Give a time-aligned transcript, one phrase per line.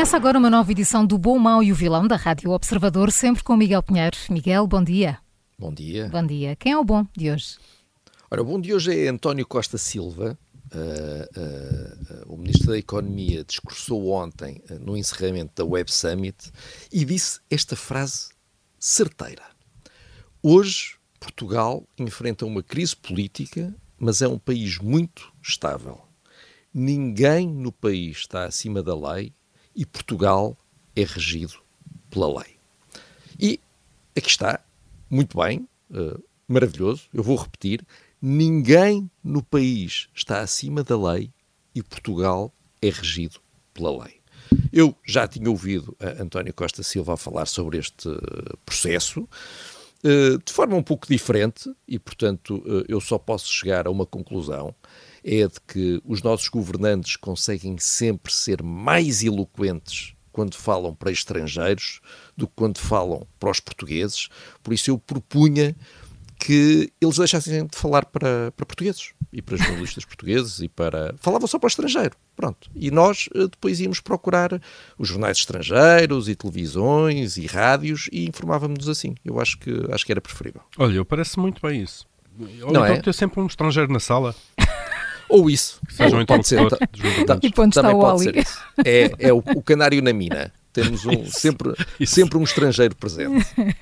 [0.00, 3.44] Começa agora uma nova edição do Bom, Mau e o Vilão da Rádio Observador, sempre
[3.44, 4.16] com Miguel Pinheiro.
[4.30, 5.18] Miguel, bom dia.
[5.58, 6.08] Bom dia.
[6.08, 6.56] Bom dia.
[6.56, 7.58] Quem é o bom de hoje?
[8.30, 10.38] Ora, o bom de hoje é António Costa Silva.
[10.74, 16.50] Uh, uh, uh, o Ministro da Economia discursou ontem no encerramento da Web Summit
[16.90, 18.30] e disse esta frase
[18.78, 19.44] certeira.
[20.42, 26.00] Hoje, Portugal enfrenta uma crise política, mas é um país muito estável.
[26.72, 29.34] Ninguém no país está acima da lei
[29.80, 30.58] e Portugal
[30.94, 31.54] é regido
[32.10, 32.56] pela lei.
[33.38, 33.58] E
[34.14, 34.60] aqui está,
[35.08, 37.82] muito bem, uh, maravilhoso, eu vou repetir:
[38.20, 41.32] ninguém no país está acima da lei
[41.74, 43.40] e Portugal é regido
[43.72, 44.20] pela lei.
[44.70, 48.08] Eu já tinha ouvido António Costa Silva falar sobre este
[48.66, 54.04] processo uh, de forma um pouco diferente e, portanto, eu só posso chegar a uma
[54.04, 54.74] conclusão
[55.24, 62.00] é de que os nossos governantes conseguem sempre ser mais eloquentes quando falam para estrangeiros
[62.36, 64.28] do que quando falam para os portugueses.
[64.62, 65.74] Por isso eu propunha
[66.38, 71.14] que eles deixassem de falar para, para portugueses e para jornalistas portugueses e para.
[71.20, 72.16] Falavam só para o estrangeiro.
[72.34, 72.70] Pronto.
[72.74, 74.60] E nós eh, depois íamos procurar
[74.98, 79.14] os jornais estrangeiros e televisões e rádios e informávamos-nos assim.
[79.22, 80.62] Eu acho que, acho que era preferível.
[80.78, 82.08] Olha, eu parece muito bem isso.
[82.38, 83.00] Ou Não então é?
[83.00, 84.34] ter sempre um estrangeiro na sala.
[85.30, 85.80] Ou isso.
[85.88, 86.60] Seja um pode ser.
[87.42, 88.44] E ponto está o Oli.
[88.84, 90.52] É, é o, o, canário na mina.
[90.72, 92.14] Temos um, isso, sempre, isso.
[92.14, 93.46] sempre um estrangeiro presente.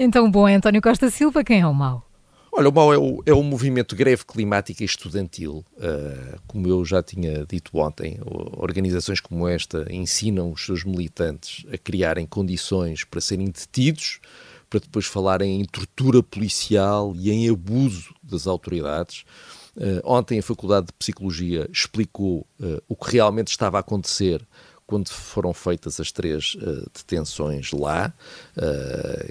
[0.00, 2.08] Então, o bom é António Costa Silva, quem é o mau?
[2.52, 5.64] Olha, o mau é o, é o movimento greve climática estudantil.
[5.76, 8.18] Uh, como eu já tinha dito ontem,
[8.56, 14.20] organizações como esta ensinam os seus militantes a criarem condições para serem detidos,
[14.70, 19.24] para depois falarem em tortura policial e em abuso das autoridades.
[19.78, 24.44] Uh, ontem a Faculdade de Psicologia explicou uh, o que realmente estava a acontecer
[24.84, 28.12] quando foram feitas as três uh, detenções lá.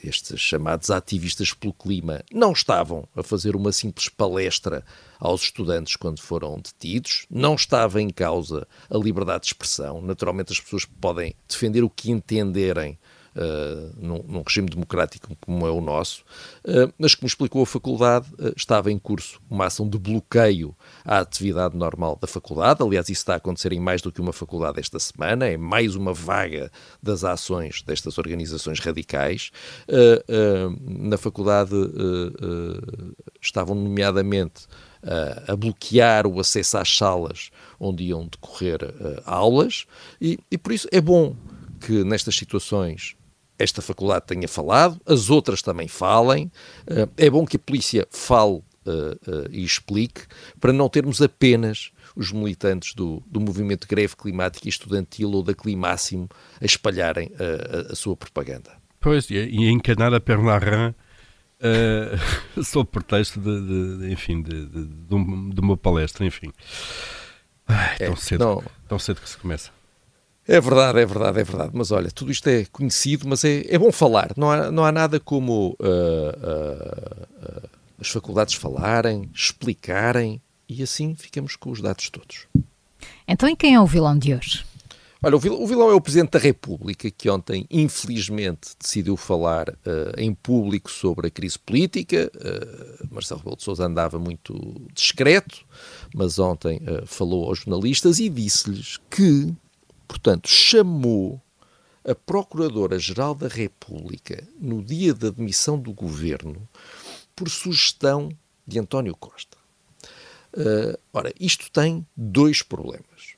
[0.03, 4.86] estes chamados ativistas pelo clima não estavam a fazer uma simples palestra
[5.19, 10.02] aos estudantes quando foram detidos, não estava em causa a liberdade de expressão.
[10.02, 12.97] Naturalmente, as pessoas podem defender o que entenderem
[13.38, 16.24] uh, num, num, regime democrático como é o nosso,
[16.66, 20.75] uh, mas como explicou a faculdade, uh, estava em curso uma ação de bloqueio
[21.06, 22.81] à atividade normal da faculdade.
[22.81, 25.96] Aliás, isso está a acontecer em mais do que uma faculdade esta semana, é mais
[25.96, 26.72] uma vaga
[27.02, 29.52] das ações destas organizações radicais.
[30.81, 31.75] na faculdade
[33.42, 34.68] estavam, nomeadamente,
[35.48, 37.50] a bloquear o acesso às salas
[37.80, 38.80] onde iam decorrer
[39.25, 39.86] aulas,
[40.19, 41.36] e, e por isso é bom
[41.80, 43.16] que nestas situações
[43.57, 46.51] esta faculdade tenha falado, as outras também falem.
[46.84, 48.62] Uh, é bom que a polícia fale uh,
[49.28, 50.22] uh, e explique,
[50.59, 55.53] para não termos apenas os militantes do, do movimento de greve climática estudantil ou da
[55.53, 56.28] Climáximo
[56.59, 58.72] a espalharem a, a, sua propaganda.
[59.00, 60.95] Pois, e, e encanar a Pernarran
[61.62, 66.51] uh, sob pretexto de, de, enfim, de, de, de, uma palestra, enfim.
[67.68, 68.63] Ai, tão, é, cedo, não...
[68.88, 69.77] tão cedo que se começa.
[70.47, 71.72] É verdade, é verdade, é verdade.
[71.74, 74.31] Mas olha, tudo isto é conhecido, mas é, é bom falar.
[74.38, 77.69] Não há, não há nada como uh, uh, uh,
[78.00, 82.47] as faculdades falarem, explicarem e assim ficamos com os dados todos.
[83.28, 84.66] Então, e quem é o vilão de hoje?
[85.22, 89.66] Olha, o vilão, o vilão é o Presidente da República, que ontem, infelizmente, decidiu falar
[90.16, 92.31] em público sobre a crise política.
[93.09, 94.54] Marcelo Rebelo de Sousa andava muito
[94.94, 95.66] discreto,
[96.13, 99.56] mas ontem falou aos jornalistas e disse-lhes que
[100.07, 101.42] portanto, chamou
[102.07, 106.68] a Procuradora-Geral da República no dia da admissão do governo
[107.36, 108.30] por sugestão
[108.65, 109.57] de António Costa.
[110.54, 113.36] Uh, ora, isto tem dois problemas.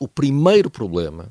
[0.00, 1.30] O primeiro problema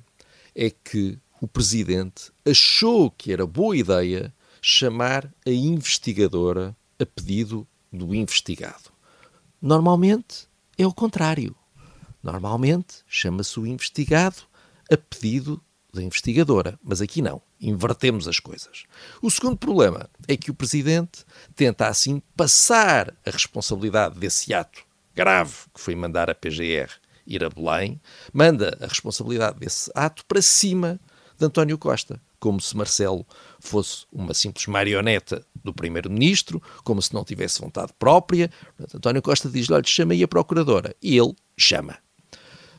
[0.56, 8.16] é que o Presidente achou que era boa ideia chamar a investigadora a pedido do
[8.16, 8.92] investigado.
[9.62, 10.48] Normalmente
[10.78, 11.56] é o contrário.
[12.24, 14.38] Normalmente chama-se o investigado
[14.92, 15.62] a pedido
[15.94, 17.42] da investigadora, mas aqui não.
[17.62, 18.86] invertemos as coisas.
[19.22, 21.24] O segundo problema é que o Presidente
[21.56, 24.84] tenta assim passar a responsabilidade desse ato
[25.14, 26.90] grave que foi mandar a PGR
[27.26, 28.02] ir a Belém,
[28.34, 31.00] manda a responsabilidade desse ato para cima
[31.38, 33.26] de António Costa, como se Marcelo
[33.60, 38.52] fosse uma simples marioneta do Primeiro-Ministro, como se não tivesse vontade própria.
[38.94, 40.94] António Costa diz-lhe, chama aí a Procuradora.
[41.02, 41.98] E ele chama.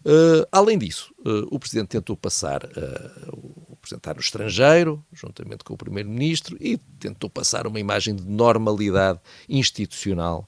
[0.05, 5.79] Uh, além disso, uh, o Presidente tentou passar, uh, apresentar no estrangeiro, juntamente com o
[5.79, 9.19] Primeiro-Ministro, e tentou passar uma imagem de normalidade
[9.49, 10.47] institucional,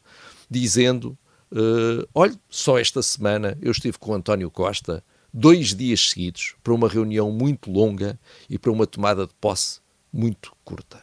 [0.50, 1.16] dizendo:
[1.52, 6.88] uh, olha, só esta semana eu estive com António Costa dois dias seguidos para uma
[6.88, 8.18] reunião muito longa
[8.48, 9.80] e para uma tomada de posse
[10.12, 11.02] muito curta.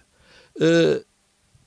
[0.55, 1.03] Uh,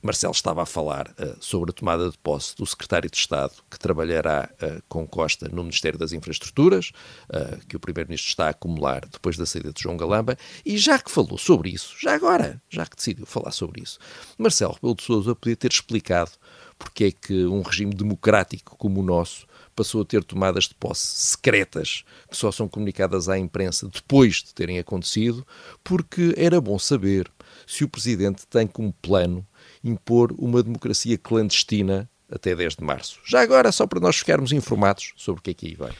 [0.07, 3.77] Marcelo estava a falar uh, sobre a tomada de posse do secretário de Estado que
[3.77, 6.93] trabalhará uh, com Costa no Ministério das Infraestruturas,
[7.29, 10.97] uh, que o Primeiro-Ministro está a acumular depois da saída de João Galamba, e já
[10.97, 13.99] que falou sobre isso, já agora, já que decidiu falar sobre isso,
[14.37, 16.31] Marcelo Rebelo de Sousa podia ter explicado
[16.79, 19.45] porque é que um regime democrático como o nosso
[19.75, 24.53] passou a ter tomadas de posse secretas que só são comunicadas à imprensa depois de
[24.53, 25.45] terem acontecido,
[25.83, 27.29] porque era bom saber
[27.65, 29.45] se o Presidente tem como plano
[29.89, 33.19] impor uma democracia clandestina até 10 de março.
[33.25, 35.91] Já agora, só para nós ficarmos informados sobre o que é que aí vai.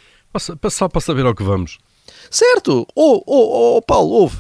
[0.70, 1.80] Só para saber ao que vamos.
[2.30, 2.86] Certo!
[2.96, 4.38] Oh, oh, oh Paulo, ouve.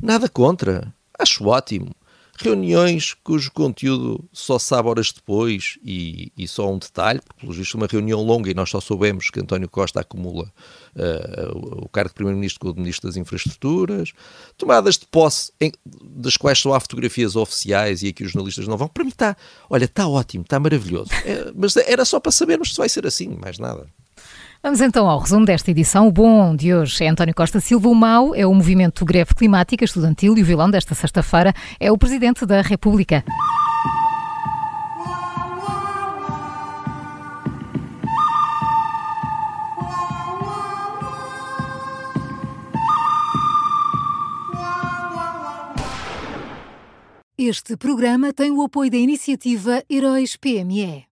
[0.00, 0.92] Nada contra.
[1.18, 1.94] Acho ótimo
[2.38, 7.74] reuniões cujo conteúdo só sabe horas depois e, e só um detalhe, porque pelo visto
[7.74, 10.52] uma reunião longa e nós só soubemos que António Costa acumula
[10.94, 14.12] uh, o cargo de Primeiro-Ministro com o Ministro das Infraestruturas,
[14.56, 15.72] tomadas de posse em,
[16.02, 19.36] das quais só há fotografias oficiais e aqui os jornalistas não vão, para mim está,
[19.68, 23.28] olha, está ótimo, está maravilhoso, é, mas era só para sabermos se vai ser assim,
[23.28, 23.86] mais nada.
[24.62, 26.08] Vamos então ao resumo desta edição.
[26.08, 29.84] O bom de hoje é António Costa Silva, o mau é o movimento Greve Climática
[29.84, 33.24] Estudantil e o vilão desta sexta-feira é o Presidente da República.
[47.38, 51.04] Este programa tem o apoio da iniciativa Heróis PME.